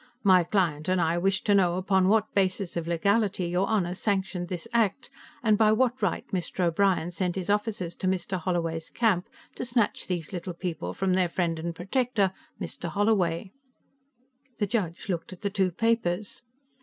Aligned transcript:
"My 0.23 0.43
client 0.43 0.89
and 0.89 0.99
I 0.99 1.19
wish 1.19 1.43
to 1.43 1.53
know 1.53 1.77
upon 1.77 2.07
what 2.07 2.33
basis 2.33 2.75
of 2.75 2.87
legality 2.87 3.45
your 3.45 3.67
Honor 3.67 3.93
sanctioned 3.93 4.47
this 4.47 4.67
act, 4.73 5.11
and 5.43 5.59
by 5.59 5.71
what 5.71 6.01
right 6.01 6.27
Mr. 6.29 6.61
O'Brien 6.61 7.11
sent 7.11 7.35
his 7.35 7.51
officers 7.51 7.93
to 7.97 8.07
Mr. 8.07 8.39
Holloway's 8.39 8.89
camp 8.89 9.27
to 9.57 9.63
snatch 9.63 10.07
these 10.07 10.33
little 10.33 10.55
people 10.55 10.95
from 10.95 11.13
their 11.13 11.29
friend 11.29 11.59
and 11.59 11.75
protector, 11.75 12.31
Mr. 12.59 12.89
Holloway." 12.89 13.51
The 14.57 14.65
judge 14.65 15.07
looked 15.07 15.33
at 15.33 15.41
the 15.41 15.51
two 15.51 15.69
papers. 15.69 16.41